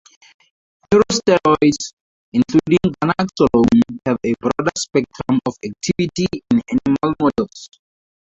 Neurosteroids, 0.91 1.93
including 2.33 2.79
ganaxolone 2.99 3.83
have 4.07 4.17
a 4.25 4.33
broad 4.39 4.71
spectrum 4.75 5.39
of 5.45 5.53
activity 5.63 6.25
in 6.49 6.59
animal 6.71 7.13
models. 7.21 7.69